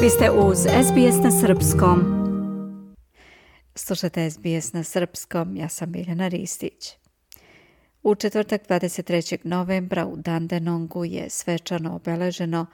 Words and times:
Vi 0.00 0.10
ste 0.10 0.30
uz 0.30 0.58
SBS 0.58 1.16
na 1.24 1.30
Srpskom. 1.40 2.00
Slušate 3.74 4.30
SBS 4.30 4.72
na 4.72 4.82
Srpskom, 4.82 5.56
ja 5.56 5.68
sam 5.68 5.92
Biljana 5.92 6.28
Ristić. 6.28 6.96
U 8.02 8.14
četvrtak 8.14 8.68
23. 8.68 9.38
novembra 9.44 10.06
u 10.06 10.16
Dandenongu 10.16 11.04
je 11.04 11.30
svečano 11.30 11.94
obeleženo 11.96 12.66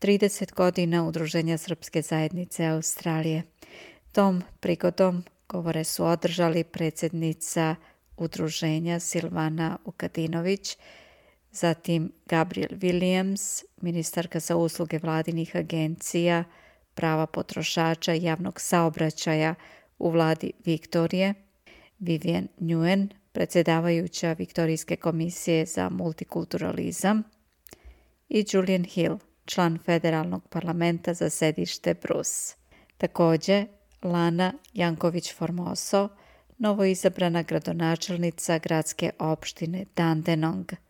30 0.00 0.54
godina 0.54 1.08
Udruženja 1.08 1.58
Srpske 1.58 2.02
zajednice 2.02 2.66
Australije. 2.66 3.42
Tom 4.12 4.42
prigodom 4.60 5.24
govore 5.48 5.84
su 5.84 6.04
održali 6.04 6.64
predsjednica 6.64 7.76
Udruženja 8.16 9.00
Silvana 9.00 9.78
Ukadinović, 9.84 10.76
zatim 11.52 12.12
Gabriel 12.26 12.70
Williams, 12.70 13.64
ministarka 13.80 14.40
za 14.40 14.56
usluge 14.56 14.98
vladinih 14.98 15.56
agencija, 15.56 16.44
prava 16.94 17.26
potrošača 17.26 18.14
i 18.14 18.22
javnog 18.22 18.60
saobraćaja 18.60 19.54
u 19.98 20.10
vladi 20.10 20.52
Viktorije, 20.64 21.34
Vivian 21.98 22.48
Nguyen, 22.60 23.08
predsjedavajuća 23.32 24.32
Viktorijske 24.32 24.96
komisije 24.96 25.66
za 25.66 25.88
multikulturalizam 25.88 27.22
i 28.28 28.44
Julian 28.52 28.84
Hill, 28.84 29.18
član 29.44 29.78
federalnog 29.84 30.48
parlamenta 30.48 31.14
za 31.14 31.30
sedište 31.30 31.94
Brus. 31.94 32.54
Također, 32.98 33.66
Lana 34.02 34.52
Janković-Formoso, 34.74 36.08
novoizabrana 36.58 37.42
gradonačelnica 37.42 38.58
gradske 38.58 39.10
opštine 39.18 39.84
Dandenong– 39.96 40.72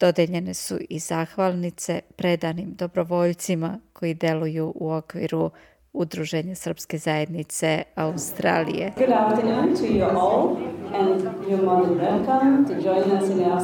Dodeljene 0.00 0.54
su 0.54 0.78
i 0.88 0.98
zahvalnice 0.98 2.00
predanim 2.16 2.74
dobrovoljcima 2.74 3.78
koji 3.92 4.14
deluju 4.14 4.72
u 4.76 4.92
okviru 4.92 5.50
Udruženja 5.92 6.54
Srpske 6.54 6.98
zajednice 6.98 7.82
Australije. 7.94 8.92
Good 8.96 9.10
afternoon 9.10 9.76
to 9.76 9.82
you 9.82 10.02
all 10.02 10.56
and 10.94 11.22
you're 11.48 11.64
more 11.64 11.84
than 11.84 11.98
welcome 11.98 12.66
to 12.66 12.88
join 12.88 13.22
us 13.22 13.30
in 13.30 13.40
our 13.40 13.60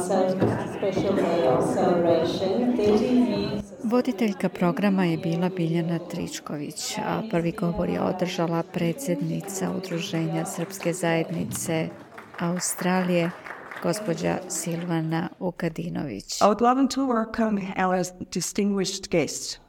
special 0.77 1.15
day 1.15 1.57
of 1.57 1.73
celebration, 1.73 2.77
30 2.77 3.61
Voditeljka 3.83 4.49
programa 4.49 5.05
je 5.05 5.17
bila 5.17 5.49
Biljana 5.49 5.99
Tričković, 5.99 6.97
a 6.97 7.21
prvi 7.31 7.51
govor 7.51 7.89
je 7.89 8.01
održala 8.01 8.63
predsjednica 8.63 9.71
Udruženja 9.77 10.45
Srpske 10.45 10.93
zajednice 10.93 11.87
Australije 12.39 13.31
gospođa 13.83 14.37
Silvana 14.49 15.29
Ukadinović. 15.41 16.41
I 16.41 16.45
would 16.45 16.61
love 16.61 16.87
to 16.87 17.07
welcome 17.07 17.73
our 17.77 18.03
distinguished 18.31 19.09
guests. 19.11 19.59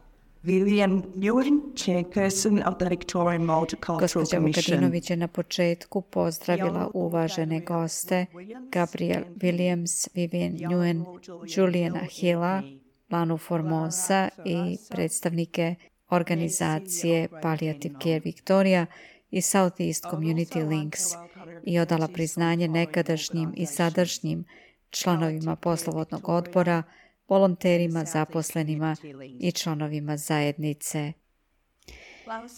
Vivian 0.44 1.02
Nguyen, 1.16 1.60
chairperson 1.74 2.62
of 2.66 2.78
the 2.78 2.88
Victorian 2.88 3.46
Multicultural 3.46 4.30
Commission. 4.30 4.92
je 5.10 5.16
na 5.16 5.28
početku 5.28 6.00
pozdravila 6.00 6.90
uvažene 6.94 7.60
goste 7.60 8.26
Gabriel 8.72 9.22
Williams, 9.42 10.08
Vivian 10.14 10.52
Nguyen, 10.52 11.04
Juliana 11.56 12.00
Hilla, 12.00 12.62
Lanu 13.10 13.38
Formosa 13.38 14.28
i 14.44 14.78
predstavnike 14.90 15.74
organizacije 16.10 17.28
Palliative 17.42 17.94
Care 18.02 18.20
Victoria 18.24 18.86
i 19.30 19.42
Southeast 19.42 20.04
Community 20.04 20.68
Links 20.68 21.02
i 21.64 21.78
odala 21.78 22.08
priznanje 22.08 22.68
nekadašnjim 22.68 23.52
i 23.56 23.66
sadašnjim 23.66 24.44
članovima 24.92 25.56
poslovodnog 25.56 26.28
odbora, 26.28 26.82
volonterima, 27.28 28.04
zaposlenima 28.04 28.96
i 29.40 29.52
članovima 29.52 30.16
zajednice. 30.16 31.12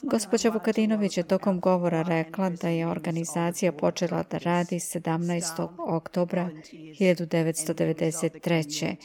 Gospođa 0.02 0.48
Vukadinović 0.48 1.16
je 1.16 1.28
tokom 1.28 1.60
govora 1.60 2.02
rekla 2.02 2.50
da 2.50 2.68
je 2.68 2.86
organizacija 2.86 3.72
počela 3.72 4.24
da 4.30 4.38
radi 4.38 4.76
17. 4.76 5.68
oktobra 5.78 6.50
1993. 6.72 8.96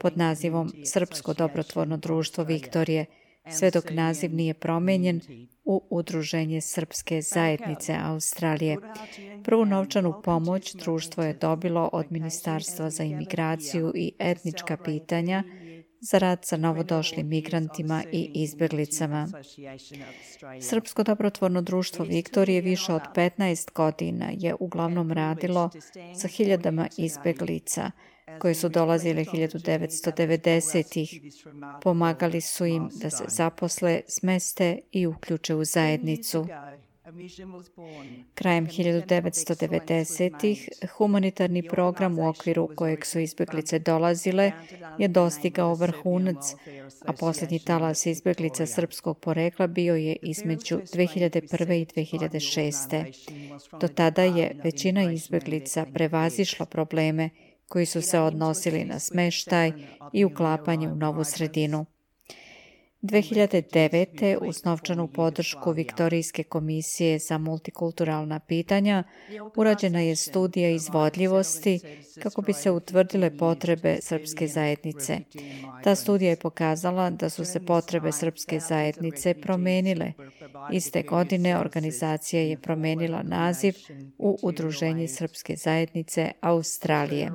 pod 0.00 0.18
nazivom 0.18 0.72
Srpsko 0.84 1.34
dobrotvorno 1.34 1.96
društvo 1.96 2.44
Viktorije, 2.44 3.06
sve 3.50 3.70
dok 3.70 3.90
naziv 3.90 4.34
nije 4.34 4.54
promenjen 4.54 5.20
u 5.64 5.82
Udruženje 5.90 6.60
Srpske 6.60 7.22
zajednice 7.22 7.96
Australije. 8.02 8.76
Prvu 9.44 9.64
novčanu 9.64 10.14
pomoć 10.24 10.74
društvo 10.74 11.22
je 11.22 11.34
dobilo 11.34 11.90
od 11.92 12.06
Ministarstva 12.10 12.90
za 12.90 13.04
imigraciju 13.04 13.92
i 13.94 14.12
etnička 14.18 14.76
pitanja 14.76 15.44
za 16.00 16.18
rad 16.18 16.38
sa 16.44 16.56
novodošlim 16.56 17.28
migrantima 17.28 18.04
i 18.12 18.30
izbjeglicama. 18.34 19.28
Srpsko 20.60 21.02
dobrotvorno 21.02 21.62
društvo 21.62 22.04
Viktorije 22.04 22.60
više 22.60 22.92
od 22.92 23.02
15 23.14 23.72
godina 23.74 24.30
je 24.32 24.54
uglavnom 24.60 25.12
radilo 25.12 25.70
sa 26.20 26.28
hiljadama 26.28 26.88
izbjeglica 26.96 27.90
koji 28.38 28.54
su 28.54 28.68
dolazili 28.68 29.24
1990-ih. 29.24 31.20
Pomagali 31.82 32.40
su 32.40 32.66
im 32.66 32.88
da 32.94 33.10
se 33.10 33.24
zaposle, 33.28 34.00
smeste 34.08 34.78
i 34.92 35.06
uključe 35.06 35.54
u 35.54 35.64
zajednicu. 35.64 36.46
Krajem 38.34 38.66
1990-ih 38.66 40.68
humanitarni 40.96 41.68
program 41.68 42.18
u 42.18 42.28
okviru 42.28 42.68
kojeg 42.76 43.06
su 43.06 43.18
izbjeglice 43.18 43.78
dolazile 43.78 44.52
je 44.98 45.08
dostigao 45.08 45.74
vrhunac, 45.74 46.54
a 47.06 47.12
posljednji 47.12 47.58
talas 47.58 48.06
izbjeglica 48.06 48.66
srpskog 48.66 49.18
porekla 49.18 49.66
bio 49.66 49.94
je 49.94 50.16
između 50.22 50.76
2001. 50.76 51.80
i 51.80 51.86
2006. 51.86 53.12
Do 53.80 53.88
tada 53.88 54.22
je 54.22 54.60
većina 54.64 55.12
izbjeglica 55.12 55.86
prevazišla 55.94 56.66
probleme 56.66 57.30
koji 57.68 57.86
su 57.86 58.02
se 58.02 58.20
odnosili 58.20 58.84
na 58.84 58.98
smeštaj 58.98 59.72
i 60.12 60.24
uklapanje 60.24 60.88
u 60.88 60.94
novu 60.94 61.24
sredinu. 61.24 61.86
2009. 63.02 64.38
uz 64.48 64.64
novčanu 64.64 65.08
podršku 65.08 65.72
Viktorijske 65.72 66.42
komisije 66.42 67.18
za 67.18 67.38
multikulturalna 67.38 68.40
pitanja 68.40 69.04
urađena 69.56 70.00
je 70.00 70.16
studija 70.16 70.70
izvodljivosti 70.70 71.80
kako 72.22 72.42
bi 72.42 72.52
se 72.52 72.70
utvrdile 72.70 73.36
potrebe 73.38 73.98
srpske 74.00 74.46
zajednice. 74.46 75.18
Ta 75.84 75.94
studija 75.94 76.30
je 76.30 76.36
pokazala 76.36 77.10
da 77.10 77.30
su 77.30 77.44
se 77.44 77.60
potrebe 77.60 78.12
srpske 78.12 78.60
zajednice 78.60 79.34
promenile. 79.34 80.12
Iste 80.72 81.02
godine 81.02 81.58
organizacija 81.58 82.42
je 82.42 82.60
promenila 82.60 83.22
naziv 83.22 83.74
u 84.18 84.38
Udruženje 84.42 85.08
srpske 85.08 85.56
zajednice 85.56 86.30
Australije. 86.40 87.30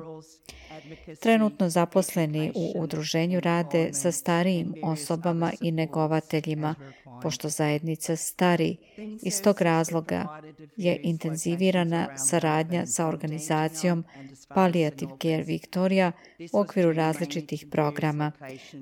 Trenutno 1.20 1.68
zaposleni 1.68 2.52
u 2.54 2.72
udruženju 2.76 3.40
rade 3.40 3.92
sa 3.92 4.12
starijim 4.12 4.74
osobama 4.82 5.52
i 5.60 5.72
negovateljima, 5.72 6.74
pošto 7.22 7.48
zajednica 7.48 8.16
stari. 8.16 8.76
Iz 9.22 9.42
tog 9.42 9.60
razloga 9.60 10.40
je 10.76 11.00
intenzivirana 11.02 12.18
saradnja 12.18 12.86
sa 12.86 13.06
organizacijom 13.06 14.04
Palliative 14.54 15.12
Care 15.22 15.42
Victoria 15.42 16.12
u 16.52 16.60
okviru 16.60 16.92
različitih 16.92 17.66
programa. 17.70 18.32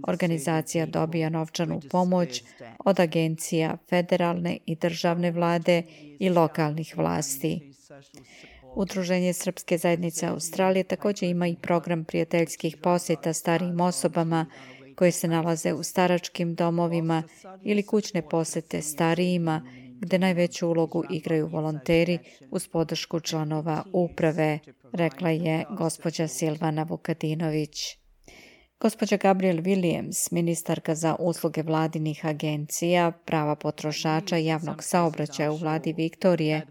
Organizacija 0.07 0.87
dobija 0.87 1.29
novčanu 1.29 1.81
pomoć 1.91 2.43
od 2.79 3.01
agencija 3.01 3.77
federalne 3.91 4.59
i 4.67 4.77
državne 4.77 5.31
vlade 5.31 5.83
i 6.19 6.31
lokalnih 6.31 6.95
vlasti. 6.97 7.73
Udruženje 8.75 9.33
Srpske 9.33 9.78
zajednice 9.78 10.27
Australije 10.27 10.84
također 10.84 11.28
ima 11.28 11.47
i 11.47 11.56
program 11.56 12.05
prijateljskih 12.05 12.77
posjeta 12.77 13.33
starijim 13.33 13.81
osobama 13.81 14.47
koje 14.97 15.12
se 15.12 15.28
nalaze 15.28 15.72
u 15.72 15.83
staračkim 15.83 16.55
domovima 16.55 17.22
ili 17.62 17.83
kućne 17.83 18.28
posjete 18.28 18.83
starijima, 18.83 19.63
gdje 20.01 20.19
najveću 20.19 20.69
ulogu 20.69 21.04
igraju 21.10 21.47
volonteri 21.47 22.19
uz 22.51 22.69
podršku 22.69 23.21
članova 23.21 23.84
uprave, 23.92 24.59
rekla 24.92 25.30
je 25.30 25.65
gospođa 25.78 26.28
Silvana 26.28 26.83
Vukadinović. 26.83 28.02
Gospođa 28.83 29.17
Gabriel 29.17 29.57
Williams, 29.57 30.33
ministarka 30.33 30.95
za 30.95 31.17
usluge 31.19 31.63
vladinih 31.63 32.27
agencija, 32.27 33.13
prava 33.25 33.55
potrošača 33.55 34.39
i 34.39 34.47
javnog 34.47 34.83
saobraćaja 34.83 35.53
u 35.53 35.57
vladi 35.57 35.93
Viktorije, 35.93 36.67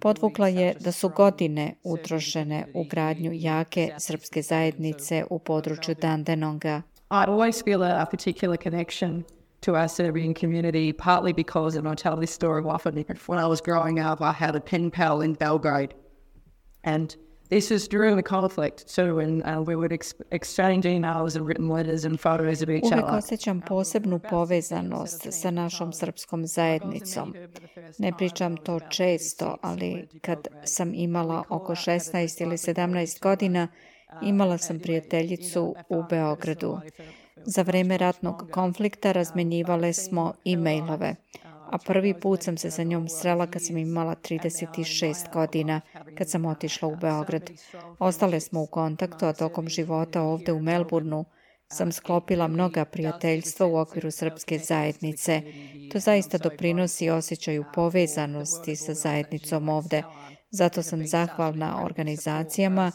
podvukla 0.00 0.48
je 0.48 0.74
da 0.80 0.92
su 0.92 1.08
godine 1.08 1.74
utrošene 1.82 2.66
u 2.74 2.84
gradnju 2.84 3.30
jake 3.34 3.90
srpske 3.98 4.42
zajednice 4.42 5.24
u 5.30 5.38
području 5.38 5.94
Dandenonga. 5.94 6.82
I 7.10 7.14
always 7.14 7.64
feel 7.64 7.82
a, 7.82 8.06
particular 8.10 8.58
connection 8.62 9.24
to 9.60 9.72
our 9.72 9.88
Serbian 9.88 10.34
community, 10.34 10.92
partly 10.92 11.32
because, 11.34 11.78
and 11.78 11.88
I 11.88 12.02
tell 12.02 12.20
this 12.20 12.40
story 12.40 12.62
often, 12.64 12.94
when 13.26 13.44
I 13.44 13.48
was 13.48 13.60
growing 13.64 14.12
up, 14.12 14.20
I 14.20 14.32
had 14.44 14.56
a 14.56 14.60
pen 14.60 14.90
pal 14.90 15.24
in 15.24 15.34
Belgrade. 15.34 15.94
And 16.84 17.16
This 17.48 17.70
was 17.70 17.88
during 17.88 18.16
the 18.16 18.28
conflict 18.28 18.88
so 18.88 19.02
when 19.02 19.42
uh, 19.42 19.60
we 19.60 19.76
would 19.76 19.92
ex- 19.92 20.14
exchange 20.30 20.84
emails 20.84 21.36
and 21.36 21.46
written 21.46 21.68
letters 21.68 22.04
and 22.04 22.20
photos 22.20 22.62
of 22.62 22.68
each 22.68 22.84
Uvijek 22.84 23.04
other. 23.04 23.18
osjećam 23.18 23.60
posebnu 23.60 24.20
povezanost 24.30 25.26
sa 25.30 25.50
našom 25.50 25.92
srpskom 25.92 26.46
zajednicom. 26.46 27.34
Ne 27.98 28.12
pričam 28.18 28.56
to 28.56 28.80
često, 28.80 29.56
ali 29.62 30.08
kad 30.20 30.48
sam 30.64 30.94
imala 30.94 31.44
oko 31.48 31.74
16 31.74 32.42
ili 32.42 32.56
17 32.56 33.22
godina, 33.22 33.68
imala 34.22 34.58
sam 34.58 34.78
prijateljicu 34.80 35.74
u 35.88 36.02
Beogradu. 36.10 36.78
Za 37.36 37.62
vreme 37.62 37.98
ratnog 37.98 38.50
konflikta 38.52 39.12
razmenjivale 39.12 39.92
smo 39.92 40.32
e-mailove 40.44 41.14
a 41.74 41.78
prvi 41.78 42.14
put 42.20 42.42
sam 42.42 42.56
se 42.56 42.70
sa 42.70 42.82
njom 42.82 43.08
srela 43.08 43.46
kad 43.46 43.64
sam 43.64 43.76
imala 43.76 44.14
36 44.14 45.32
godina, 45.32 45.80
kad 46.18 46.30
sam 46.30 46.44
otišla 46.44 46.88
u 46.88 46.96
Beograd. 46.96 47.50
Ostale 47.98 48.40
smo 48.40 48.62
u 48.62 48.66
kontaktu, 48.66 49.26
a 49.26 49.32
tokom 49.32 49.68
života 49.68 50.22
ovde 50.22 50.52
u 50.52 50.60
Melbourneu 50.60 51.24
sam 51.68 51.92
sklopila 51.92 52.48
mnoga 52.48 52.84
prijateljstva 52.84 53.66
u 53.66 53.76
okviru 53.76 54.10
srpske 54.10 54.58
zajednice. 54.58 55.42
To 55.92 55.98
zaista 55.98 56.38
doprinosi 56.38 57.10
osjećaju 57.10 57.64
povezanosti 57.74 58.76
sa 58.76 58.94
zajednicom 58.94 59.68
ovde. 59.68 60.02
Zato 60.56 60.82
sam 60.82 61.06
zahvalna 61.06 61.84
organizacijama 61.84 62.92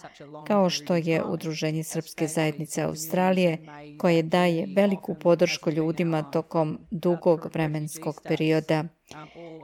kao 0.47 0.69
što 0.69 0.95
je 0.95 1.23
Udruženje 1.23 1.83
Srpske 1.83 2.27
zajednice 2.27 2.81
Australije 2.81 3.57
koje 3.97 4.23
daje 4.23 4.67
veliku 4.75 5.15
podršku 5.15 5.69
ljudima 5.71 6.31
tokom 6.31 6.79
dugog 6.91 7.49
vremenskog 7.53 8.21
perioda. 8.23 8.83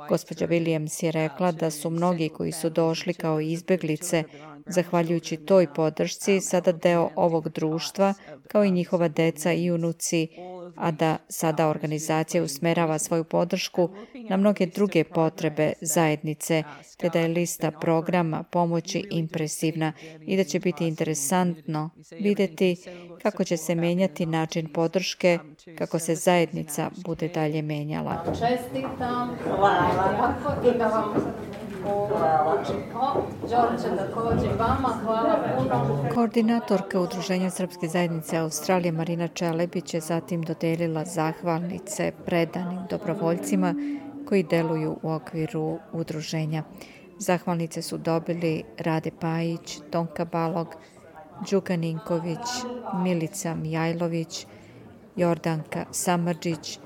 Gospođa 0.09 0.47
Williams 0.47 1.06
je 1.06 1.12
rekla 1.12 1.51
da 1.51 1.71
su 1.71 1.89
mnogi 1.89 2.30
koji 2.30 2.51
su 2.51 2.69
došli 2.69 3.13
kao 3.13 3.39
izbeglice, 3.39 4.24
zahvaljujući 4.65 5.38
toj 5.38 5.74
podršci, 5.74 6.41
sada 6.41 6.71
deo 6.71 7.09
ovog 7.15 7.50
društva, 7.50 8.13
kao 8.48 8.63
i 8.63 8.71
njihova 8.71 9.07
deca 9.07 9.53
i 9.53 9.71
unuci, 9.71 10.27
a 10.75 10.91
da 10.91 11.17
sada 11.29 11.67
organizacija 11.67 12.44
usmerava 12.44 13.00
svoju 13.00 13.23
podršku 13.23 13.89
na 14.29 14.38
mnoge 14.38 14.65
druge 14.65 15.03
potrebe 15.03 15.73
zajednice, 15.81 16.63
te 16.97 17.09
da 17.09 17.19
je 17.19 17.27
lista 17.27 17.71
programa 17.71 18.44
pomoći 18.44 19.07
impresivna 19.12 19.94
i 20.21 20.38
da 20.38 20.44
će 20.44 20.59
biti 20.59 20.88
interesantno 20.88 21.89
vidjeti 22.12 22.75
kako 23.21 23.44
će 23.44 23.57
se 23.57 23.75
menjati 23.75 24.25
način 24.25 24.73
podrške 24.73 25.39
kako 25.77 26.00
se 26.00 26.15
zajednica 26.15 26.91
bude 27.06 27.27
dalje 27.27 27.62
menjala. 27.62 28.25
Čestitam. 28.39 29.38
Hvala. 29.44 30.33
Koordinatorka 36.14 37.00
Udruženja 37.00 37.50
Srpske 37.50 37.88
zajednice 37.88 38.38
Australije 38.38 38.92
Marina 38.92 39.28
Čelebić 39.28 39.94
je 39.94 40.02
zatim 40.02 40.42
dodelila 40.42 41.06
zahvalnice 41.06 42.12
predanim 42.26 42.80
dobrovoljcima 42.90 43.76
koji 44.28 44.44
deluju 44.44 44.98
u 45.04 45.12
okviru 45.12 45.78
udruženja. 45.94 46.64
Zahvalnice 47.20 47.82
su 47.82 47.98
dobili 47.98 48.64
Rade 48.78 49.12
Pajić, 49.22 49.80
Tonka 49.92 50.26
Balog, 50.26 50.68
Đuka 51.52 51.76
Ninković, 51.76 52.48
Milica 53.04 53.56
Mijajlović, 53.56 54.48
Jordanka 55.16 55.86
Samrđić, 55.92 56.80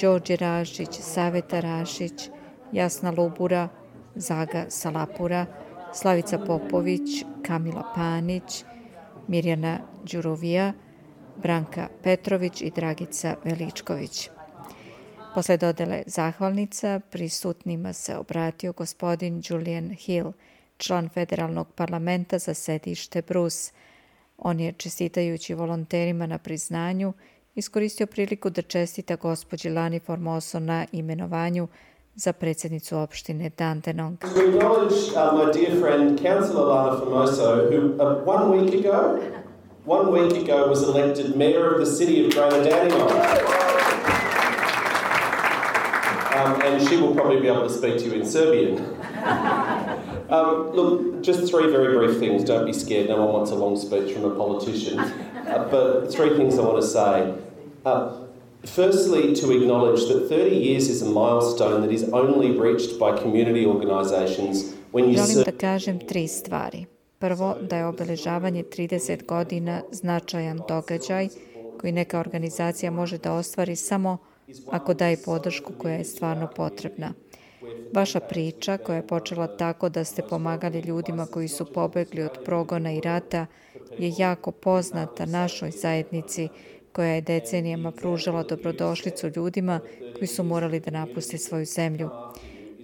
Đorđe 0.00 0.36
Rašić, 0.36 1.00
Saveta 1.00 1.60
Rašić, 1.60 2.30
Jasna 2.72 3.10
Lubura, 3.10 3.68
Zaga 4.14 4.66
Salapura, 4.68 5.46
Slavica 5.94 6.38
Popović, 6.38 7.24
Kamila 7.46 7.92
Panić, 7.94 8.64
Mirjana 9.28 9.78
Đurovija, 10.04 10.72
Branka 11.36 11.88
Petrović 12.02 12.62
i 12.62 12.70
Dragica 12.70 13.36
Veličković. 13.44 14.30
Posle 15.34 15.56
dodele 15.56 16.02
zahvalnica 16.06 17.00
prisutnima 17.10 17.92
se 17.92 18.16
obratio 18.16 18.72
gospodin 18.72 19.42
Julian 19.48 19.90
Hill, 19.90 20.32
član 20.76 21.08
federalnog 21.08 21.72
parlamenta 21.74 22.38
za 22.38 22.54
sedište 22.54 23.22
Bruce. 23.22 23.72
On 24.38 24.60
je, 24.60 24.72
čestitajući 24.72 25.54
volonterima 25.54 26.26
na 26.26 26.38
priznanju, 26.38 27.12
iskoristio 27.54 28.06
priliku 28.06 28.50
da 28.50 28.62
čestita 28.62 29.16
gospođi 29.16 29.70
Lani 29.70 30.00
Formoso 30.00 30.60
na 30.60 30.86
imenovanju 30.92 31.68
za 32.14 32.32
predsjednicu 32.32 32.96
opštine. 32.96 33.50
To 33.50 33.64
acknowledge 34.48 35.12
uh, 35.16 35.32
my 35.32 35.52
dear 35.52 35.80
friend, 35.80 36.20
Councillor 36.22 36.66
Lana 36.66 37.00
Formoso, 37.00 37.70
who 37.70 38.02
uh, 38.02 38.24
one 38.24 38.50
week 38.50 38.74
ago, 38.74 39.18
one 39.84 40.12
week 40.12 40.42
ago 40.42 40.68
was 40.68 40.82
elected 40.82 41.36
mayor 41.36 41.74
of 41.74 41.80
the 41.80 41.86
city 41.86 42.26
of 42.26 42.32
Greater 42.34 42.64
Dandenong. 42.64 43.12
Um, 46.34 46.60
and 46.62 46.88
she 46.88 46.96
will 46.96 47.14
probably 47.14 47.40
be 47.40 47.48
able 47.48 47.68
to 47.68 47.70
speak 47.70 47.98
to 47.98 48.04
you 48.04 48.12
in 48.12 48.26
Serbian. 48.26 48.78
um, 50.30 50.70
look, 50.72 51.22
just 51.22 51.50
three 51.50 51.70
very 51.70 51.96
brief 51.96 52.18
things. 52.18 52.44
Don't 52.44 52.66
be 52.66 52.72
scared. 52.72 53.08
No 53.08 53.16
one 53.24 53.32
wants 53.32 53.50
a 53.50 53.54
long 53.54 53.76
speech 53.76 54.12
from 54.14 54.24
a 54.24 54.34
politician. 54.34 54.98
Uh, 54.98 55.68
but 55.70 56.12
three 56.12 56.36
things 56.36 56.58
I 56.58 56.62
want 56.62 56.82
to 56.82 56.88
say. 56.88 57.34
Uh, 57.84 58.21
Firstly, 58.64 59.34
to 59.40 59.50
acknowledge 59.50 60.06
that 60.08 60.28
30 60.28 60.56
years 60.56 60.88
is 60.88 61.02
a 61.02 61.06
milestone 61.06 61.80
that 61.80 61.90
is 61.90 62.04
only 62.12 62.50
reached 62.60 62.98
by 62.98 63.22
community 63.22 63.66
organisations 63.66 64.74
when 64.92 65.04
you 65.04 65.16
Želim 65.16 65.44
da 65.44 65.52
kažem 65.52 65.98
tri 65.98 66.28
stvari. 66.28 66.86
Prvo, 67.18 67.56
da 67.60 67.76
je 67.76 67.86
obeležavanje 67.86 68.62
30 68.62 69.26
godina 69.26 69.82
značajan 69.90 70.60
događaj 70.68 71.28
koji 71.80 71.92
neka 71.92 72.20
organizacija 72.20 72.90
može 72.90 73.18
da 73.18 73.32
ostvari 73.32 73.76
samo 73.76 74.18
ako 74.70 74.94
daje 74.94 75.16
podršku 75.24 75.72
koja 75.78 75.94
je 75.94 76.04
stvarno 76.04 76.48
potrebna. 76.56 77.12
Vaša 77.94 78.20
priča, 78.20 78.78
koja 78.78 78.96
je 78.96 79.06
počela 79.06 79.46
tako 79.46 79.88
da 79.88 80.04
ste 80.04 80.22
pomagali 80.22 80.80
ljudima 80.80 81.26
koji 81.26 81.48
su 81.48 81.64
pobegli 81.64 82.22
od 82.22 82.38
progona 82.44 82.92
i 82.92 83.00
rata, 83.00 83.46
je 83.98 84.12
jako 84.18 84.50
poznata 84.50 85.26
našoj 85.26 85.70
zajednici 85.70 86.48
koja 86.92 87.08
je 87.08 87.20
decenijama 87.20 87.90
pružala 87.90 88.42
dobrodošlicu 88.42 89.30
ljudima 89.36 89.80
koji 90.18 90.28
su 90.28 90.42
morali 90.42 90.80
da 90.80 90.90
napuste 90.90 91.38
svoju 91.38 91.64
zemlju. 91.64 92.10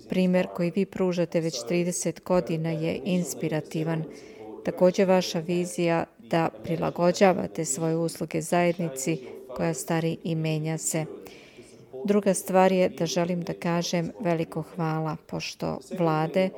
Primer 0.08 0.46
koji 0.54 0.72
vi 0.76 0.86
pružate 0.86 1.40
već 1.40 1.54
30 1.54 2.22
godina 2.24 2.70
je 2.70 3.00
inspirativan. 3.04 4.04
Također 4.64 5.08
vaša 5.08 5.38
vizija 5.38 6.04
da 6.18 6.48
prilagođavate 6.64 7.64
svoje 7.64 7.96
usluge 7.96 8.40
zajednici 8.40 9.18
koja 9.56 9.74
stari 9.74 10.16
i 10.24 10.34
menja 10.34 10.78
se. 10.78 11.04
Druga 12.04 12.34
stvar 12.34 12.72
je 12.72 12.88
da 12.88 13.06
želim 13.06 13.42
da 13.42 13.54
kažem 13.54 14.10
veliko 14.20 14.62
hvala, 14.62 15.16
pošto 15.26 15.78
vlade, 15.98 16.50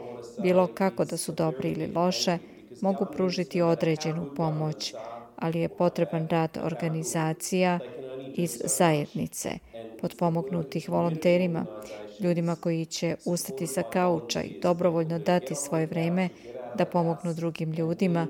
bilo 0.42 0.66
kako 0.66 1.04
da 1.04 1.16
su 1.16 1.32
dobre 1.32 1.68
ili 1.68 1.92
loše, 1.94 2.38
mogu 2.80 3.06
pružiti 3.12 3.62
određenu 3.62 4.30
pomoć, 4.36 4.94
ali 5.40 5.60
je 5.60 5.68
potreban 5.68 6.28
rad 6.28 6.58
organizacija 6.62 7.78
iz 8.34 8.62
zajednice, 8.64 9.50
potpomognutih 10.00 10.88
volonterima, 10.88 11.66
ljudima 12.20 12.56
koji 12.56 12.84
će 12.84 13.16
ustati 13.24 13.66
sa 13.66 13.82
kauča 13.82 14.42
i 14.42 14.60
dobrovoljno 14.62 15.18
dati 15.18 15.54
svoje 15.54 15.86
vreme 15.86 16.28
da 16.74 16.84
pomognu 16.84 17.34
drugim 17.34 17.72
ljudima 17.72 18.26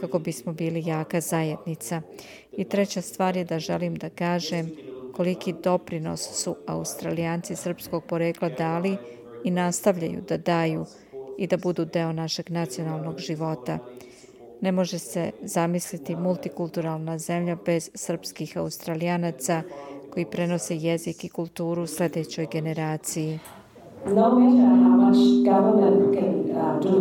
kako 0.00 0.18
bismo 0.18 0.52
bili 0.52 0.82
jaka 0.86 1.20
zajednica. 1.20 2.02
I 2.56 2.64
treća 2.64 3.00
stvar 3.00 3.36
je 3.36 3.44
da 3.44 3.58
želim 3.58 3.94
da 3.94 4.10
kažem 4.10 4.70
koliki 5.12 5.54
doprinos 5.64 6.20
su 6.20 6.56
Australijanci 6.66 7.56
srpskog 7.56 8.04
porekla 8.04 8.48
dali 8.48 8.96
i 9.44 9.50
nastavljaju 9.50 10.20
da 10.28 10.36
daju 10.36 10.86
i 11.38 11.46
da 11.46 11.56
budu 11.56 11.84
deo 11.84 12.12
našeg 12.12 12.50
nacionalnog 12.50 13.18
života. 13.18 13.78
Ne 14.62 14.72
može 14.72 14.98
se 14.98 15.30
zamisliti 15.42 16.16
multikulturalna 16.16 17.18
zemlja 17.18 17.56
bez 17.66 17.90
srpskih 17.94 18.56
australijanaca 18.56 19.62
koji 20.10 20.26
prenose 20.26 20.76
jezik 20.76 21.24
i 21.24 21.28
kulturu 21.28 21.86
sledećoj 21.86 22.46
generaciji. 22.52 23.38
No 24.06 24.38
matter 24.38 24.68
how 24.82 24.96
much 24.96 25.18
government 25.44 26.18
can 26.18 26.34
uh, 26.50 26.80
do, 26.82 26.96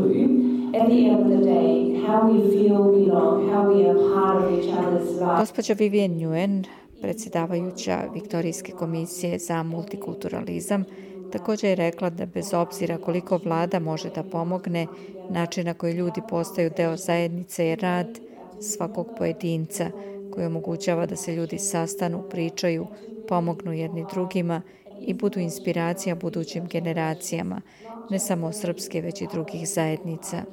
at 0.80 0.88
the 0.90 0.98
end 0.98 1.20
of 1.20 1.28
the 1.28 1.44
day, 1.44 2.02
how 2.08 2.20
we 2.30 2.52
feel 2.52 2.84
belong, 2.92 3.50
how 3.52 3.62
we 3.72 3.90
are 3.90 4.00
part 4.16 4.44
of 4.44 4.60
each 4.60 4.78
other's 4.78 5.12
lives. 5.20 5.40
Gospođa 5.40 5.74
Vivian 5.74 6.12
Nguyen, 6.12 6.64
predsjedavajuća 7.02 8.00
Viktorijske 8.14 8.72
komisije 8.72 9.40
za 9.40 9.64
multikulturalizam, 9.64 10.84
također 11.32 11.70
je 11.70 11.76
rekla 11.76 12.10
da 12.10 12.26
bez 12.26 12.54
obzira 12.54 12.98
koliko 12.98 13.38
vlada 13.38 13.80
može 13.80 14.10
da 14.10 14.24
pomogne, 14.24 14.88
način 15.30 15.66
na 15.66 15.74
koji 15.74 15.94
ljudi 15.94 16.22
postaju 16.30 16.72
deo 16.78 16.98
zajednice 16.98 17.66
je 17.66 17.76
rad 17.76 18.20
svakog 18.62 19.08
pojedinca 19.18 19.92
koji 20.34 20.46
omogućava 20.46 21.06
da 21.06 21.16
se 21.16 21.36
ljudi 21.36 21.58
sastanu, 21.58 22.24
pričaju, 22.30 22.88
pomognu 23.28 23.74
jedni 23.74 24.06
drugima 24.14 24.62
i 25.02 25.14
budu 25.14 25.40
inspiracija 25.40 26.16
budućim 26.16 26.68
generacijama, 26.68 27.62
ne 28.10 28.20
samo 28.20 28.52
srpske, 28.52 29.02
već 29.02 29.22
i 29.22 29.28
drugih 29.32 29.70
zajednica. 29.70 30.44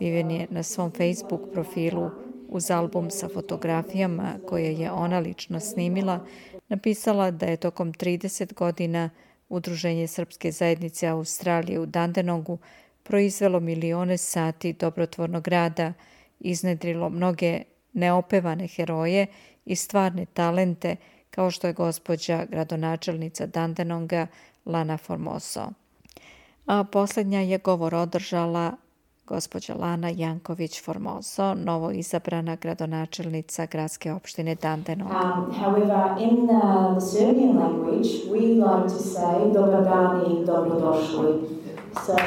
Vivian 0.00 0.30
je 0.30 0.46
na 0.50 0.62
svom 0.62 0.90
Facebook 0.90 1.40
profilu 1.52 2.10
uz 2.48 2.70
album 2.70 3.10
sa 3.10 3.28
fotografijama 3.28 4.32
koje 4.48 4.72
je 4.72 4.92
ona 4.92 5.18
lično 5.18 5.60
snimila, 5.60 6.20
napisala 6.68 7.30
da 7.30 7.46
je 7.46 7.56
tokom 7.56 7.92
30 7.92 8.54
godina 8.54 9.10
Udruženje 9.48 10.06
Srpske 10.06 10.52
zajednice 10.52 11.06
Australije 11.06 11.80
u 11.80 11.86
Dandenongu 11.86 12.58
proizvelo 13.02 13.60
milione 13.60 14.18
sati 14.18 14.72
dobrotvornog 14.72 15.48
rada, 15.48 15.92
iznedrilo 16.40 17.08
mnoge 17.08 17.62
neopevane 17.92 18.66
heroje 18.66 19.26
i 19.64 19.76
stvarne 19.76 20.26
talente, 20.26 20.96
kao 21.30 21.50
što 21.50 21.66
je 21.66 21.72
gospođa 21.72 22.44
gradonačelnica 22.50 23.46
Dandenonga 23.46 24.26
Lana 24.64 24.96
Formoso. 24.96 25.70
A 26.66 26.84
posljednja 26.84 27.40
je 27.40 27.58
govor 27.58 27.94
održala 27.94 28.76
gospođa 29.26 29.74
Lana 29.74 30.08
Janković 30.08 30.84
Formoso, 30.84 31.54
novo 31.54 31.90
izabrana 31.90 32.56
gradonačelnica 32.56 33.66
gradske 33.66 34.12
opštine 34.12 34.54
Dandenong. 34.54 35.10
Um, 35.10 35.54
however, 35.54 36.16
in 36.20 36.46
the, 36.46 36.94
the 36.94 37.00
Serbian 37.00 37.56
language, 37.56 38.08
we 38.30 38.40
like 38.40 38.88
to 38.88 39.02
say 39.02 39.52
dobar 39.54 39.84
dan 39.84 40.20
i 40.20 40.44
dobrodošli. 40.46 41.34
So, 42.06 42.12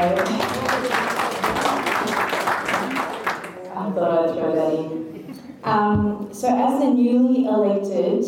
I 3.76 3.92
thought 3.94 4.30
I'd 4.30 4.34
throw 4.34 4.56
that 4.56 4.74
in. 4.74 5.08
Um, 5.64 6.30
so 6.34 6.48
as 6.48 6.80
the 6.80 6.90
newly 6.90 7.46
elected 7.46 8.24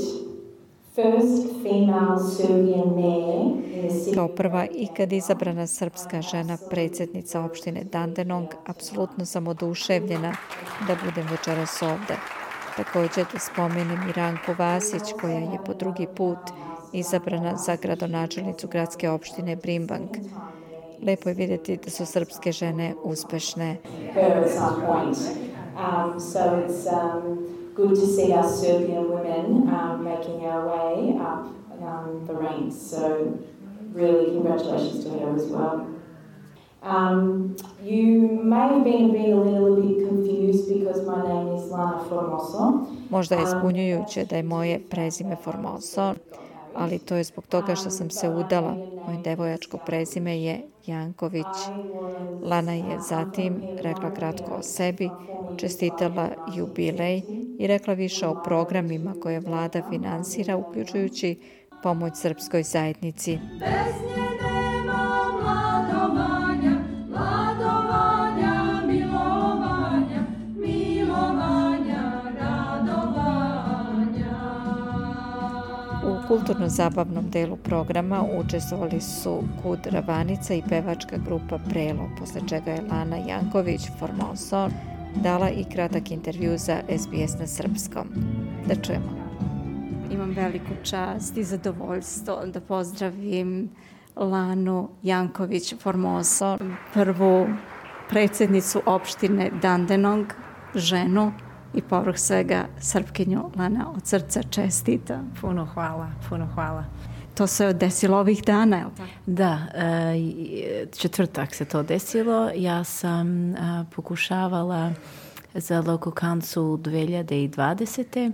Kao 4.16 4.28
prva 4.28 4.66
ikad 4.72 5.12
izabrana 5.12 5.68
srpska 5.68 6.22
žena 6.22 6.58
predsjednica 6.70 7.42
opštine 7.42 7.84
Dandenong, 7.84 8.48
apsolutno 8.66 9.26
sam 9.26 9.48
oduševljena 9.48 10.34
da 10.88 10.96
budem 11.06 11.28
večeras 11.32 11.82
ovde. 11.82 12.16
Također 12.78 13.26
da 13.34 13.40
spomenem 13.40 14.10
i 14.10 14.12
Ranku 14.12 14.52
Vasić 14.58 15.14
koja 15.22 15.38
je 15.38 15.60
po 15.66 15.74
drugi 15.74 16.08
put 16.16 16.38
izabrana 16.94 17.56
za 17.56 17.76
gradonačelnicu 17.76 18.68
gradske 18.68 19.10
opštine 19.10 19.56
Brimbank. 19.56 20.18
Lepo 21.02 21.30
je 21.30 21.36
vidjeti 21.36 21.78
da 21.78 21.90
su 21.90 22.06
srpske 22.06 22.52
žene 22.52 22.94
uspešne. 23.04 23.78
Um, 25.80 26.20
so 26.20 26.40
it's, 26.40 26.86
um, 26.88 27.39
good 27.80 27.96
to 27.96 28.06
see 28.06 28.34
us 28.34 28.62
Serbian 28.62 29.10
women 29.10 29.70
um, 29.74 30.04
making 30.04 30.46
our 30.46 30.68
way 30.68 31.18
up 31.18 31.48
um, 31.82 32.26
the 32.28 32.34
ranks. 32.34 32.76
So, 32.76 33.40
really, 33.94 34.26
congratulations 34.36 35.06
to 35.06 35.10
her 35.12 35.36
as 35.36 35.46
well. 35.46 35.88
Um, 36.84 37.56
you 37.82 38.42
may 38.44 38.68
have 38.74 38.84
been 38.84 39.16
a 39.16 39.36
little 39.36 39.76
bit 39.82 40.08
confused 40.10 40.68
because 40.74 41.06
my 41.06 41.22
name 41.24 41.56
is 41.56 41.72
Lana 41.72 42.04
Formoso. 42.10 42.86
Možda 43.10 43.36
je 43.36 43.44
ispunjujuće 43.44 44.26
da 44.26 44.36
je 44.36 44.44
moje 44.44 44.82
prezime 44.90 45.36
Formoso, 45.36 46.14
ali 46.80 47.00
to 47.00 47.16
je 47.16 47.24
zbog 47.24 47.48
toga 47.48 47.76
što 47.76 47.90
sam 47.90 48.10
se 48.10 48.30
udala. 48.30 48.76
Moje 49.06 49.18
devojačko 49.24 49.78
prezime 49.86 50.42
je 50.42 50.62
Janković. 50.86 51.46
Lana 52.44 52.74
je 52.74 53.00
zatim 53.10 53.62
rekla 53.82 54.14
kratko 54.14 54.54
o 54.54 54.62
sebi, 54.62 55.10
čestitala 55.58 56.30
jubilej 56.56 57.22
i 57.60 57.68
rekla 57.68 57.94
više 57.94 58.28
o 58.28 58.44
programima 58.44 59.14
koje 59.22 59.40
vlada 59.40 59.82
finansira, 59.90 60.58
uključujući 60.58 61.40
pomoć 61.84 62.14
srpskoj 62.16 62.64
zajednici. 62.64 63.40
Kulturno-zabavnom 76.30 77.30
delu 77.30 77.58
programa 77.58 78.26
učestvovali 78.38 79.02
su 79.02 79.44
Kud 79.64 79.80
Ravanica 79.86 80.54
i 80.54 80.64
pevačka 80.70 81.18
grupa 81.28 81.60
Prelo, 81.70 82.10
posle 82.20 82.42
čega 82.50 82.72
je 82.72 82.82
Lana 82.92 83.18
Janković 83.18 83.82
Formoso 84.00 84.70
dala 85.16 85.50
i 85.50 85.64
kratak 85.64 86.12
intervju 86.12 86.58
za 86.58 86.82
SBS 86.98 87.40
na 87.40 87.48
srpskom. 87.48 88.08
Da 88.68 88.76
čujemo. 88.76 89.20
Imam 90.12 90.30
veliku 90.30 90.74
čast 90.84 91.38
i 91.38 91.44
zadovoljstvo 91.44 92.46
da 92.46 92.62
pozdravim 92.62 93.70
Lanu 94.16 94.90
Janković 95.04 95.74
Formoso, 95.80 96.58
prvu 96.94 97.48
predsjednicu 98.10 98.82
opštine 98.86 99.52
Dandenong, 99.62 100.26
ženu 100.76 101.32
i 101.74 101.82
povrh 101.82 102.18
svega 102.18 102.66
Srpkinju 102.80 103.52
Lana 103.58 103.92
od 103.96 104.08
srca 104.08 104.44
čestita. 104.44 105.22
Puno 105.42 105.66
hvala, 105.66 106.08
puno 106.30 106.48
hvala. 106.54 106.84
To 107.36 107.48
se 107.48 107.74
desilo 107.74 108.18
ovih 108.18 108.44
dana, 108.44 108.78
je 108.78 108.84
tako? 108.98 109.10
Da, 109.26 109.60
e, 109.76 110.86
četvrtak 110.98 111.56
se 111.56 111.66
to 111.66 111.84
desilo. 111.84 112.50
Ja 112.56 112.84
sam 112.84 113.54
e, 113.54 113.56
pokušavala 113.96 114.92
za 115.54 115.82
lokokancu 115.82 116.62
2020 116.62 118.32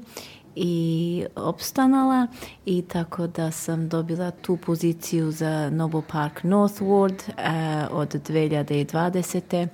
i 0.56 1.26
opstanala 1.36 2.28
i 2.66 2.82
tako 2.82 3.28
da 3.28 3.52
sam 3.52 3.90
dobila 3.90 4.32
tu 4.32 4.58
poziciju 4.58 5.32
za 5.32 5.70
Noble 5.70 6.02
Park 6.12 6.44
Northward 6.44 7.30
uh, 7.30 7.98
od 7.98 8.30
2020. 8.30 9.68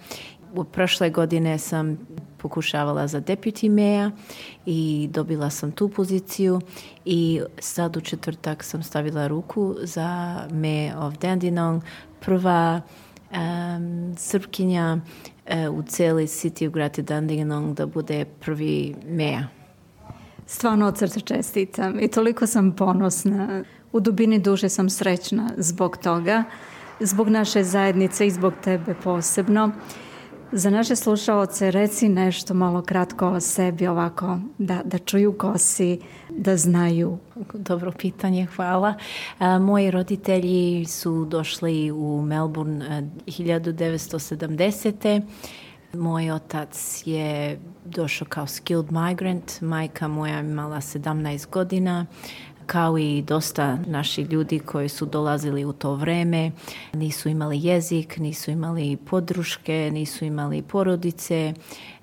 U 0.54 0.64
prošle 0.64 1.10
godine 1.10 1.58
sam 1.58 1.98
pokušavala 2.42 3.08
za 3.08 3.22
deputy 3.22 3.70
meja 3.70 4.12
i 4.66 5.10
dobila 5.12 5.50
sam 5.50 5.72
tu 5.72 5.90
poziciju 5.90 6.62
i 7.06 7.42
sad 7.60 7.98
u 7.98 8.02
četvrtak 8.02 8.64
sam 8.64 8.84
stavila 8.84 9.28
ruku 9.28 9.76
za 9.82 10.42
me 10.52 10.94
of 10.98 11.18
Dandenong, 11.18 11.84
prva 12.20 12.82
um, 13.32 14.14
srpkinja 14.18 14.98
uh, 14.98 15.78
u 15.78 15.84
cijeli 15.84 16.28
city 16.28 16.68
u 16.68 16.72
grati 16.72 17.02
Dandenong 17.02 17.76
da 17.78 17.86
bude 17.86 18.26
prvi 18.26 18.96
meja. 19.08 19.48
Stvarno 20.46 20.88
od 20.88 20.98
srca 20.98 21.20
čestitam 21.20 22.00
i 22.00 22.08
toliko 22.08 22.48
sam 22.48 22.76
ponosna. 22.76 23.64
U 23.92 24.00
dubini 24.00 24.40
duše 24.40 24.70
sam 24.70 24.90
srećna 24.90 25.50
zbog 25.58 25.98
toga, 25.98 26.44
zbog 27.00 27.30
naše 27.30 27.64
zajednice 27.64 28.28
i 28.28 28.32
zbog 28.32 28.54
tebe 28.64 28.96
posebno. 29.04 29.72
Za 30.54 30.70
naše 30.70 30.96
slušaoce 30.96 31.72
reci 31.72 32.10
nešto 32.10 32.54
malo 32.54 32.82
kratko 32.82 33.28
o 33.28 33.40
sebi 33.40 33.88
ovako, 33.88 34.40
da, 34.58 34.82
da 34.86 34.98
čuju 34.98 35.38
ko 35.38 35.58
si, 35.58 36.00
da 36.30 36.58
znaju. 36.58 37.18
Dobro 37.54 37.92
pitanje, 37.92 38.46
hvala. 38.56 38.94
A, 39.40 39.60
moji 39.60 39.92
roditelji 39.92 40.86
su 40.86 41.26
došli 41.26 41.92
u 41.92 42.22
Melbourne 42.22 42.86
a, 42.90 43.02
1970. 43.28 45.22
Moj 45.94 46.32
otac 46.32 47.04
je 47.06 47.60
došao 47.86 48.28
kao 48.30 48.48
skilled 48.48 48.92
migrant, 48.92 49.62
majka 49.62 50.08
moja 50.08 50.40
imala 50.40 50.78
17 50.78 51.50
godina 51.50 52.06
kao 52.72 52.98
i 52.98 53.22
dosta 53.22 53.78
naših 53.88 54.32
ljudi 54.32 54.60
koji 54.60 54.90
su 54.90 55.06
dolazili 55.06 55.66
u 55.66 55.74
to 55.74 55.96
vreme. 55.96 56.52
Nisu 56.94 57.30
imali 57.30 57.64
jezik, 57.64 58.18
nisu 58.18 58.52
imali 58.52 58.98
podruške, 58.98 59.90
nisu 59.94 60.26
imali 60.26 60.62
porodice, 60.62 61.54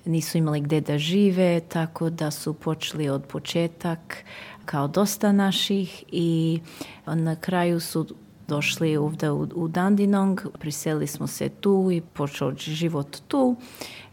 nisu 0.05 0.39
imali 0.39 0.61
gde 0.61 0.81
da 0.81 0.99
žive, 0.99 1.61
tako 1.61 2.11
da 2.11 2.31
su 2.31 2.55
počeli 2.55 3.09
od 3.09 3.25
početak 3.25 4.17
kao 4.65 4.89
dosta 4.89 5.33
naših 5.33 6.05
i 6.13 6.61
na 7.07 7.37
kraju 7.37 7.81
su 7.81 8.07
došli 8.49 8.97
ovde 8.97 9.31
u, 9.31 9.69
Dandinong, 9.69 10.41
priseli 10.59 11.07
smo 11.07 11.27
se 11.27 11.49
tu 11.49 11.89
i 11.93 12.01
počeo 12.01 12.53
život 12.57 13.17
tu. 13.29 13.57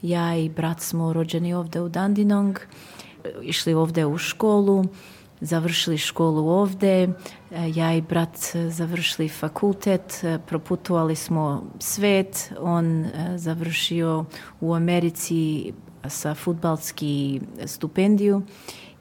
Ja 0.01 0.35
i 0.35 0.49
brat 0.49 0.79
smo 0.79 1.13
rođeni 1.13 1.53
ovde 1.53 1.81
u 1.81 1.89
Dandinong, 1.89 2.59
išli 3.41 3.73
ovde 3.73 4.05
u 4.05 4.17
školu, 4.17 4.85
završili 5.41 5.97
školu 5.97 6.47
ovde, 6.47 7.03
e, 7.03 7.09
ja 7.75 7.93
i 7.93 8.01
brat 8.01 8.37
završili 8.69 9.29
fakultet, 9.29 10.23
e, 10.23 10.39
proputovali 10.47 11.15
smo 11.15 11.63
svet, 11.79 12.53
on 12.59 13.05
e, 13.05 13.37
završio 13.37 14.25
u 14.61 14.73
Americi 14.73 15.73
sa 16.07 16.35
futbalski 16.35 17.41
stipendiju 17.65 18.41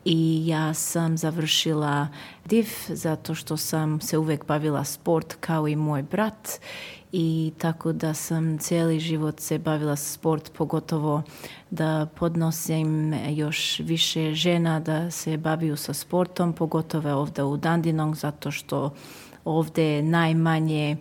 i 0.05 0.47
ja 0.47 0.75
sam 0.75 1.19
završila 1.19 2.09
DIF 2.45 2.69
zato 2.89 3.35
što 3.35 3.57
sam 3.57 4.01
se 4.01 4.19
uvek 4.19 4.47
bavila 4.47 4.85
sport 4.85 5.35
kao 5.41 5.69
i 5.69 5.77
moj 5.77 6.03
brat 6.03 6.49
i 7.13 7.53
tako 7.59 7.93
da 7.93 8.15
sam 8.15 8.59
cijeli 8.59 9.01
život 9.01 9.41
se 9.41 9.59
bavila 9.59 9.97
sport, 9.97 10.53
pogotovo 10.53 11.23
da 11.71 12.07
podnosim 12.15 13.15
još 13.29 13.79
više 13.79 14.35
žena 14.35 14.81
da 14.81 15.11
se 15.11 15.37
baviju 15.37 15.77
sa 15.77 15.93
sportom, 15.93 16.53
pogotovo 16.53 17.15
ovde 17.15 17.43
u 17.43 17.57
Dandenong, 17.57 18.17
zato 18.17 18.51
što 18.51 18.95
ovde 19.45 20.03
najmanje 20.03 20.97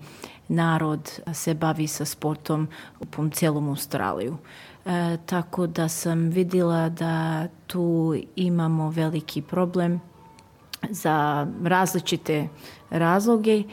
narod 0.48 1.20
se 1.34 1.54
bavi 1.54 1.88
sa 1.88 2.06
sportom 2.06 2.68
u 3.18 3.30
cijelom 3.30 3.70
Australiju. 3.70 4.38
Tako 5.26 5.68
da 5.68 5.88
sam 5.90 6.30
vidjela 6.30 6.90
da 6.90 7.48
tu 7.68 8.16
imamo 8.36 8.90
veliki 8.90 9.42
problem 9.42 10.02
za 10.90 11.48
različite 11.64 12.48
razloge 12.90 13.64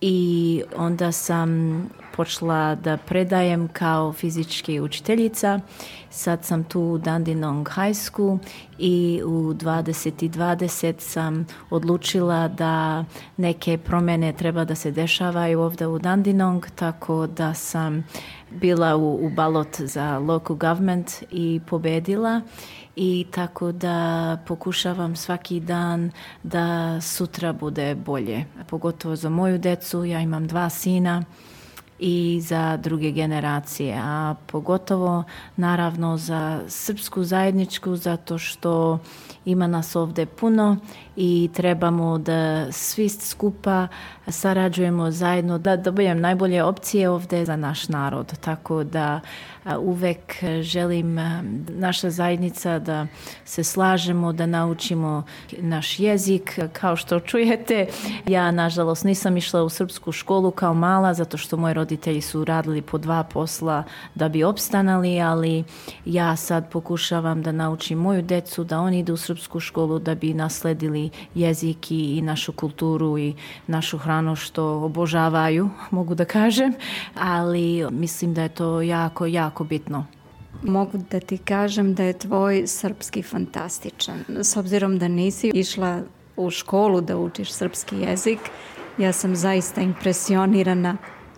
i 0.00 0.62
onda 0.76 1.12
sam 1.12 1.82
počela 2.16 2.74
da 2.74 2.96
predajem 2.96 3.68
kao 3.68 4.12
fizički 4.12 4.80
učiteljica. 4.80 5.60
Sad 6.10 6.44
sam 6.44 6.64
tu 6.64 6.80
u 6.80 6.98
Dandenong 6.98 7.68
High 7.68 7.96
School 7.96 8.38
i 8.78 9.22
u 9.24 9.54
2020 9.54 10.94
sam 10.98 11.46
odlučila 11.70 12.48
da 12.48 13.04
neke 13.36 13.78
promjene 13.78 14.32
treba 14.32 14.64
da 14.64 14.74
se 14.74 14.90
dešavaju 14.90 15.60
ovdje 15.60 15.86
u 15.86 15.98
Dandenong, 15.98 16.66
tako 16.74 17.26
da 17.26 17.54
sam 17.54 18.04
bila 18.50 18.96
u, 18.96 19.26
u 19.26 19.30
balot 19.30 19.80
za 19.80 20.18
local 20.18 20.56
government 20.56 21.10
i 21.30 21.60
pobedila 21.66 22.40
i 22.96 23.26
tako 23.30 23.72
da 23.72 24.38
pokušavam 24.46 25.16
svaki 25.16 25.60
dan 25.60 26.10
da 26.42 27.00
sutra 27.00 27.52
bude 27.52 27.94
bolje. 27.94 28.44
Pogotovo 28.68 29.16
za 29.16 29.28
moju 29.28 29.58
decu, 29.58 30.04
ja 30.04 30.20
imam 30.20 30.46
dva 30.46 30.70
sina 30.70 31.24
i 31.98 32.40
za 32.42 32.76
druge 32.76 33.10
generacije, 33.10 34.00
a 34.02 34.34
pogotovo 34.46 35.24
naravno 35.56 36.16
za 36.16 36.60
srpsku 36.68 37.24
zajedničku 37.24 37.96
zato 37.96 38.38
što 38.38 38.98
ima 39.44 39.66
nas 39.66 39.96
ovdje 39.96 40.26
puno 40.26 40.76
i 41.20 41.50
trebamo 41.54 42.18
da 42.18 42.72
svi 42.72 43.08
skupa 43.08 43.88
sarađujemo 44.28 45.10
zajedno 45.10 45.58
da 45.58 45.76
dobijem 45.76 46.20
najbolje 46.20 46.64
opcije 46.64 47.10
ovdje 47.10 47.44
za 47.44 47.56
naš 47.56 47.88
narod. 47.88 48.38
Tako 48.40 48.84
da 48.84 49.20
uvek 49.80 50.44
želim 50.62 51.18
naša 51.68 52.10
zajednica 52.10 52.78
da 52.78 53.06
se 53.44 53.64
slažemo, 53.64 54.32
da 54.32 54.46
naučimo 54.46 55.22
naš 55.58 56.00
jezik. 56.00 56.58
Kao 56.72 56.96
što 56.96 57.20
čujete, 57.20 57.86
ja 58.26 58.50
nažalost 58.50 59.04
nisam 59.04 59.36
išla 59.36 59.62
u 59.62 59.68
srpsku 59.68 60.12
školu 60.12 60.50
kao 60.50 60.74
mala 60.74 61.14
zato 61.14 61.36
što 61.36 61.56
moji 61.56 61.74
roditelji 61.74 62.20
su 62.20 62.44
radili 62.44 62.82
po 62.82 62.98
dva 62.98 63.22
posla 63.22 63.84
da 64.14 64.28
bi 64.28 64.44
opstanali, 64.44 65.20
ali 65.20 65.64
ja 66.04 66.36
sad 66.36 66.70
pokušavam 66.70 67.42
da 67.42 67.52
naučim 67.52 67.98
moju 67.98 68.22
decu 68.22 68.64
da 68.64 68.80
oni 68.80 68.98
idu 68.98 69.14
u 69.14 69.16
srpsku 69.16 69.60
školu 69.60 69.98
da 69.98 70.14
bi 70.14 70.34
nasledili 70.34 71.07
jezik 71.34 71.90
i 71.90 72.22
našu 72.22 72.52
kulturu 72.52 73.18
i 73.18 73.34
našu 73.66 73.98
hranu 73.98 74.36
što 74.36 74.64
obožavaju, 74.64 75.70
mogu 75.90 76.14
da 76.14 76.24
kažem, 76.24 76.74
ali 77.14 77.86
mislim 77.90 78.34
da 78.34 78.42
je 78.42 78.48
to 78.48 78.82
jako, 78.82 79.26
jako 79.26 79.64
bitno. 79.64 80.06
Mogu 80.62 80.98
da 81.10 81.20
ti 81.20 81.38
kažem 81.38 81.94
da 81.94 82.02
je 82.02 82.18
tvoj 82.18 82.66
srpski 82.66 83.22
fantastičan. 83.22 84.24
S 84.28 84.56
obzirom 84.56 84.98
da 84.98 85.08
nisi 85.08 85.50
išla 85.54 86.00
u 86.36 86.50
školu 86.50 87.00
da 87.00 87.16
učiš 87.16 87.52
srpski 87.52 87.96
jezik, 87.96 88.38
ja 88.98 89.12
sam 89.12 89.36
zaista 89.36 89.80
impresionirana 89.80 90.96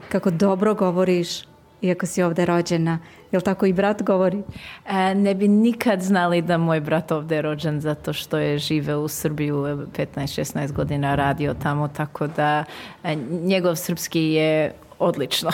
kako 0.08 0.30
dobro 0.30 0.74
govoriš 0.74 1.49
iako 1.82 2.06
si 2.06 2.22
ovdje 2.22 2.44
rođena. 2.44 2.98
Jel 3.32 3.42
tako 3.42 3.66
i 3.66 3.72
brat 3.72 4.02
govori? 4.02 4.42
E, 4.88 5.14
ne 5.14 5.34
bi 5.34 5.48
nikad 5.48 6.02
znali 6.02 6.42
da 6.42 6.58
moj 6.58 6.80
brat 6.80 7.12
ovdje 7.12 7.42
rođen 7.42 7.80
zato 7.80 8.12
što 8.12 8.38
je 8.38 8.58
žive 8.58 8.96
u 8.96 9.08
Srbiju 9.08 9.54
15-16 9.96 10.72
godina 10.72 11.14
radio 11.14 11.54
tamo, 11.54 11.88
tako 11.88 12.26
da 12.26 12.64
e, 13.04 13.16
njegov 13.30 13.76
srpski 13.76 14.20
je 14.20 14.72
odlično. 15.00 15.50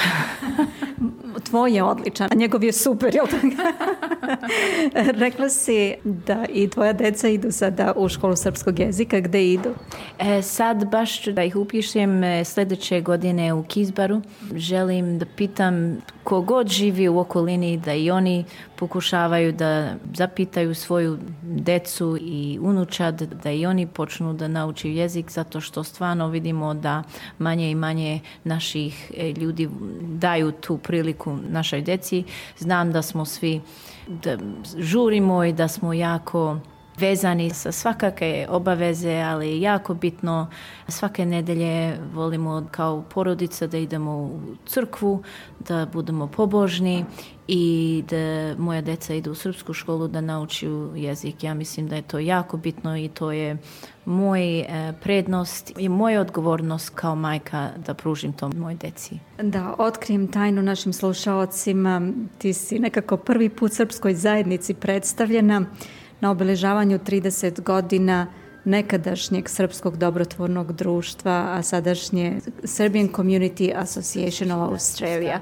Tvoj 1.51 1.75
je 1.75 1.83
odličan, 1.83 2.29
a 2.33 2.35
njegov 2.35 2.65
je 2.65 2.73
super, 2.73 3.15
jel 3.15 3.27
Rekla 5.23 5.49
si 5.49 5.95
da 6.05 6.45
i 6.49 6.71
tvoja 6.71 6.93
deca 6.93 7.29
idu 7.29 7.53
sada 7.53 7.93
u 7.97 8.09
školu 8.09 8.37
srpskog 8.37 8.79
jezika. 8.79 9.21
Gde 9.21 9.53
idu? 9.53 9.75
E, 10.19 10.43
sad 10.43 10.91
baš 10.91 11.23
ću 11.23 11.33
da 11.33 11.45
ih 11.45 11.57
upišem 11.57 12.25
e, 12.25 12.45
sljedeće 12.45 13.01
godine 13.01 13.53
u 13.53 13.63
Kizbaru. 13.63 14.23
Želim 14.55 15.19
da 15.19 15.27
pitam 15.37 16.01
kogod 16.27 16.69
živi 16.69 17.09
u 17.09 17.19
okolini 17.19 17.77
da 17.77 17.95
i 17.95 18.11
oni 18.11 18.45
pokušavaju 18.77 19.53
da 19.53 19.95
zapitaju 20.15 20.75
svoju 20.75 21.19
decu 21.43 22.19
i 22.21 22.59
unučad 22.63 23.23
da 23.23 23.51
i 23.51 23.67
oni 23.67 23.87
počnu 23.87 24.33
da 24.35 24.49
nauči 24.49 24.91
jezik 24.91 25.31
zato 25.31 25.61
što 25.61 25.85
stvarno 25.85 26.29
vidimo 26.29 26.75
da 26.75 27.03
manje 27.39 27.71
i 27.71 27.75
manje 27.75 28.21
naših 28.45 29.13
e, 29.17 29.33
ljudi 29.33 29.69
daju 30.01 30.53
tu 30.53 30.79
priliku 30.79 31.39
našoj 31.49 31.83
deci. 31.83 32.25
Znam 32.59 32.93
da 32.93 33.03
smo 33.03 33.25
svi 33.25 33.61
da 34.09 34.37
žurimo 34.79 35.45
i 35.45 35.53
da 35.53 35.69
smo 35.69 35.93
jako 35.93 36.59
vezani 36.99 37.51
sa 37.51 37.73
svakake 37.73 38.47
obaveze, 38.51 39.15
ali 39.15 39.61
jako 39.61 39.95
bitno 39.95 40.51
svake 40.89 41.27
nedelje 41.27 41.99
volimo 42.15 42.67
kao 42.71 43.03
porodica 43.15 43.67
da 43.67 43.79
idemo 43.79 44.17
u 44.17 44.41
crkvu, 44.67 45.23
da 45.69 45.87
budemo 45.93 46.27
pobožni 46.27 47.05
i 47.49 48.05
da 48.11 48.55
moja 48.63 48.81
deca 48.81 49.15
idu 49.15 49.33
u 49.33 49.35
srpsku 49.35 49.73
školu 49.73 50.09
da 50.09 50.21
naučiju 50.21 50.93
jezik. 50.97 51.45
Ja 51.45 51.55
mislim 51.55 51.89
da 51.89 51.97
je 51.97 52.03
to 52.03 52.19
jako 52.19 52.57
bitno 52.57 52.97
i 52.97 53.09
to 53.09 53.33
je 53.33 53.57
moj 54.05 54.61
e, 54.61 54.93
prednost 55.03 55.73
i 55.79 55.89
moja 55.89 56.21
odgovornost 56.21 56.91
kao 56.95 57.15
majka 57.15 57.71
da 57.87 57.95
pružim 57.95 58.33
to 58.33 58.49
moj 58.49 58.75
deci. 58.75 59.19
Da 59.43 59.75
otkrijem 59.79 60.29
tajnu 60.29 60.63
našim 60.63 60.93
slušalcima. 60.93 62.13
Ti 62.39 62.53
si 62.53 62.79
nekako 62.79 63.17
prvi 63.17 63.49
put 63.49 63.73
srpskoj 63.73 64.15
zajednici 64.15 64.75
predstavljena 64.75 65.67
na 66.21 66.31
obilježavanju 66.31 66.99
30 66.99 67.61
godina 67.61 68.27
nekadašnjeg 68.67 69.49
Srpskog 69.49 69.97
dobrotvornog 69.97 70.73
društva, 70.73 71.47
a 71.49 71.63
sadašnje 71.63 72.41
Serbian 72.65 73.09
Community 73.09 73.73
Association 73.77 74.51
of 74.51 74.71
Australia. 74.71 75.41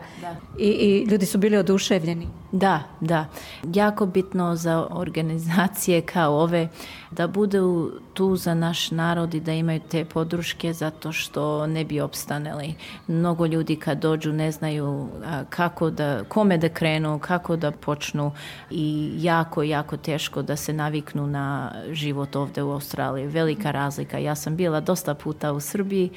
I, 0.58 0.68
I 0.68 1.04
ljudi 1.10 1.26
su 1.26 1.38
bili 1.38 1.56
oduševljeni. 1.56 2.28
Da, 2.52 2.82
da. 3.00 3.26
Jako 3.74 4.06
bitno 4.06 4.56
za 4.56 4.86
organizacije 4.90 6.00
kao 6.00 6.34
ove 6.34 6.68
da 7.16 7.26
budu 7.26 7.92
tu 8.14 8.36
za 8.36 8.54
naš 8.54 8.90
narod 8.90 9.34
i 9.34 9.40
da 9.40 9.52
imaju 9.52 9.80
te 9.90 10.04
podruške 10.04 10.72
zato 10.72 11.12
što 11.12 11.66
ne 11.66 11.84
bi 11.84 12.00
opstaneli. 12.00 12.74
Mnogo 13.06 13.46
ljudi 13.46 13.76
kad 13.76 13.98
dođu 13.98 14.32
ne 14.32 14.52
znaju 14.52 15.08
kako 15.50 15.90
da, 15.90 16.24
kome 16.24 16.58
da 16.58 16.68
krenu, 16.68 17.18
kako 17.18 17.56
da 17.56 17.70
počnu 17.70 18.32
i 18.70 19.12
jako, 19.16 19.62
jako 19.62 19.96
teško 19.96 20.42
da 20.42 20.56
se 20.56 20.72
naviknu 20.72 21.26
na 21.26 21.72
život 21.90 22.36
ovdje 22.36 22.62
u 22.62 22.72
Australiji. 22.72 23.26
Velika 23.26 23.70
razlika. 23.70 24.18
Ja 24.18 24.34
sam 24.34 24.56
bila 24.56 24.80
dosta 24.80 25.14
puta 25.14 25.52
u 25.52 25.60
Srbiji. 25.60 26.10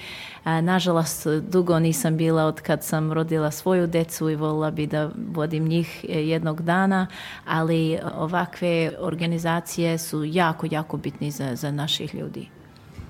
Nažalost, 0.45 1.27
dugo 1.27 1.79
nisam 1.79 2.17
bila 2.17 2.45
od 2.45 2.61
kad 2.61 2.83
sam 2.83 3.13
rodila 3.13 3.51
svoju 3.51 3.87
decu 3.87 4.29
i 4.29 4.35
volila 4.35 4.71
bi 4.71 4.87
da 4.87 5.09
vodim 5.33 5.67
njih 5.67 6.05
e, 6.09 6.27
jednog 6.27 6.61
dana, 6.61 7.07
ali 7.45 7.99
ovakve 8.17 8.91
organizacije 8.99 9.97
su 9.97 10.23
jako, 10.23 10.67
jako 10.71 10.86
bitni 10.95 11.31
za, 11.31 11.55
za 11.55 11.71
naših 11.71 12.15
ljudi. 12.15 12.47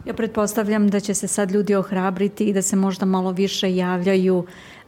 Ja 0.07 0.13
pretpostavljam 0.13 0.89
da 0.89 0.99
će 0.99 1.13
se 1.13 1.27
sad 1.27 1.51
ljudi 1.51 1.75
ohrabriti 1.75 2.45
i 2.45 2.53
da 2.53 2.61
se 2.61 2.75
možda 2.75 3.05
malo 3.05 3.31
više 3.31 3.75
javljaju 3.75 4.45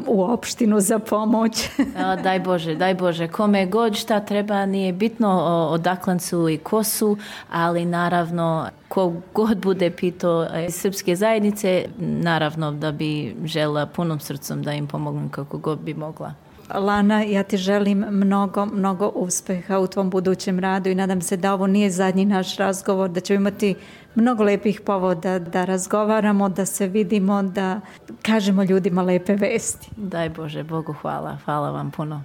u 0.07 0.23
opštinu 0.23 0.79
za 0.79 0.99
pomoć. 0.99 1.69
daj 2.23 2.39
Bože, 2.39 2.75
daj 2.75 2.93
Bože. 2.93 3.27
Kome 3.27 3.65
god 3.65 3.95
šta 3.95 4.19
treba, 4.19 4.65
nije 4.65 4.93
bitno 4.93 5.29
odakle 5.71 6.19
su 6.19 6.49
i 6.49 6.57
ko 6.57 6.83
su, 6.83 7.17
ali 7.51 7.85
naravno 7.85 8.69
ko 8.87 9.13
god 9.33 9.57
bude 9.57 9.91
pitao 9.91 10.47
iz 10.67 10.75
srpske 10.75 11.15
zajednice, 11.15 11.85
naravno 11.99 12.71
da 12.71 12.91
bi 12.91 13.35
žela 13.45 13.85
punom 13.85 14.19
srcom 14.19 14.63
da 14.63 14.73
im 14.73 14.87
pomognem 14.87 15.29
kako 15.29 15.57
god 15.57 15.79
bi 15.79 15.93
mogla. 15.93 16.33
Lana, 16.73 17.21
ja 17.21 17.43
ti 17.43 17.57
želim 17.57 18.05
mnogo, 18.09 18.65
mnogo 18.65 19.07
uspeha 19.07 19.79
u 19.79 19.87
tvom 19.87 20.09
budućem 20.09 20.59
radu 20.59 20.89
i 20.89 20.95
nadam 20.95 21.21
se 21.21 21.37
da 21.37 21.53
ovo 21.53 21.67
nije 21.67 21.91
zadnji 21.91 22.25
naš 22.25 22.57
razgovor, 22.57 23.09
da 23.09 23.19
ćemo 23.19 23.39
imati 23.39 23.75
mnogo 24.15 24.43
lepih 24.43 24.81
povoda 24.81 25.39
da 25.39 25.65
razgovaramo, 25.65 26.49
da 26.49 26.65
se 26.65 26.87
vidimo, 26.87 27.43
da 27.43 27.81
kažemo 28.21 28.63
ljudima 28.63 29.01
lepe 29.01 29.35
vesti. 29.35 29.89
Daj 29.97 30.29
Bože, 30.29 30.63
Bogu 30.63 30.93
hvala. 30.93 31.37
Hvala 31.45 31.71
vam 31.71 31.91
puno. 31.91 32.23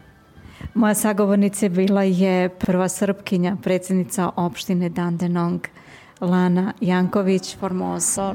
Moja 0.75 0.95
sagovornica 0.95 1.69
bila 1.69 2.03
je 2.03 2.49
prva 2.49 2.89
srpkinja, 2.89 3.57
predsjednica 3.63 4.31
opštine 4.37 4.89
Dandenong, 4.89 5.61
Lana 6.21 6.73
Janković 6.81 7.57
Formoso. 7.57 8.35